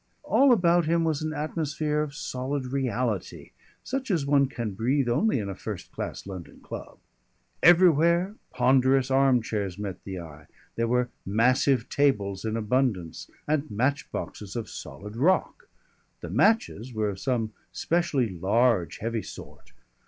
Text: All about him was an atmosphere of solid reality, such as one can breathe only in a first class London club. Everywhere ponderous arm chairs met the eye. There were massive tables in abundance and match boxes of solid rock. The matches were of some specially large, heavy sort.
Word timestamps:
All 0.23 0.51
about 0.51 0.85
him 0.85 1.03
was 1.03 1.21
an 1.21 1.31
atmosphere 1.31 2.01
of 2.01 2.15
solid 2.15 2.65
reality, 2.73 3.51
such 3.83 4.09
as 4.09 4.25
one 4.25 4.47
can 4.47 4.71
breathe 4.73 5.07
only 5.07 5.37
in 5.37 5.47
a 5.47 5.53
first 5.53 5.91
class 5.91 6.25
London 6.25 6.59
club. 6.59 6.97
Everywhere 7.61 8.33
ponderous 8.51 9.11
arm 9.11 9.43
chairs 9.43 9.77
met 9.77 10.03
the 10.03 10.19
eye. 10.19 10.47
There 10.75 10.87
were 10.87 11.11
massive 11.23 11.87
tables 11.87 12.45
in 12.45 12.57
abundance 12.57 13.29
and 13.47 13.69
match 13.69 14.11
boxes 14.11 14.55
of 14.55 14.71
solid 14.71 15.15
rock. 15.15 15.69
The 16.21 16.31
matches 16.31 16.95
were 16.95 17.09
of 17.09 17.19
some 17.19 17.53
specially 17.71 18.27
large, 18.39 18.97
heavy 18.97 19.21
sort. 19.21 19.71